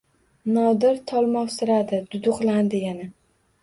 Nodir 0.55 0.97
tolmovsiradi, 1.13 2.03
duduqlandi 2.17 2.85
yana. 2.91 3.11